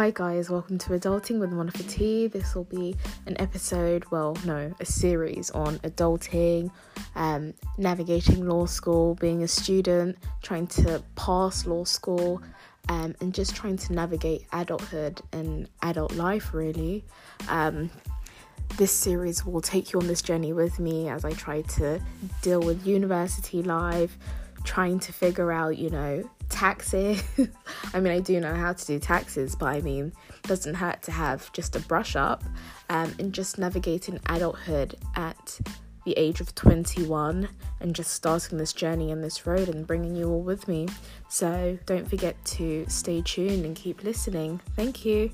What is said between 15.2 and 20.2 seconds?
and adult life, really. Um, this series will take you on